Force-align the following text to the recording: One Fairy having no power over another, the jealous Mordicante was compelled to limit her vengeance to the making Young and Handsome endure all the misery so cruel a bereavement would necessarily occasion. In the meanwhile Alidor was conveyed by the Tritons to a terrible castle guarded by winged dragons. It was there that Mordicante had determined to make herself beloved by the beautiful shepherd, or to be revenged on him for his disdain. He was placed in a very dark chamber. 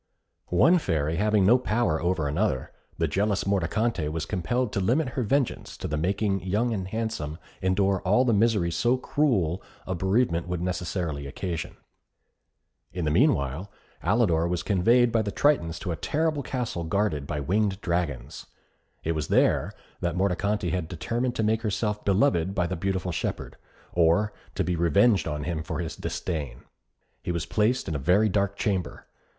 One 0.47 0.79
Fairy 0.79 1.17
having 1.17 1.45
no 1.45 1.59
power 1.59 2.01
over 2.01 2.27
another, 2.27 2.71
the 2.97 3.07
jealous 3.07 3.43
Mordicante 3.45 4.07
was 4.09 4.25
compelled 4.25 4.73
to 4.73 4.79
limit 4.79 5.09
her 5.09 5.21
vengeance 5.21 5.77
to 5.77 5.87
the 5.87 5.95
making 5.95 6.41
Young 6.41 6.73
and 6.73 6.87
Handsome 6.87 7.37
endure 7.61 8.01
all 8.03 8.25
the 8.25 8.33
misery 8.33 8.71
so 8.71 8.97
cruel 8.97 9.61
a 9.85 9.93
bereavement 9.93 10.47
would 10.47 10.59
necessarily 10.59 11.27
occasion. 11.27 11.77
In 12.91 13.05
the 13.05 13.11
meanwhile 13.11 13.71
Alidor 14.01 14.47
was 14.49 14.63
conveyed 14.63 15.11
by 15.11 15.21
the 15.21 15.31
Tritons 15.31 15.77
to 15.81 15.91
a 15.91 15.95
terrible 15.95 16.41
castle 16.41 16.83
guarded 16.83 17.27
by 17.27 17.39
winged 17.39 17.79
dragons. 17.81 18.47
It 19.03 19.11
was 19.11 19.27
there 19.27 19.71
that 19.99 20.15
Mordicante 20.17 20.71
had 20.71 20.87
determined 20.87 21.35
to 21.35 21.43
make 21.43 21.61
herself 21.61 22.03
beloved 22.03 22.55
by 22.55 22.65
the 22.65 22.75
beautiful 22.75 23.11
shepherd, 23.11 23.55
or 23.93 24.33
to 24.55 24.63
be 24.63 24.75
revenged 24.75 25.27
on 25.27 25.43
him 25.43 25.61
for 25.61 25.77
his 25.77 25.95
disdain. 25.95 26.63
He 27.21 27.31
was 27.31 27.45
placed 27.45 27.87
in 27.87 27.93
a 27.93 27.99
very 27.99 28.29
dark 28.29 28.55
chamber. 28.55 29.05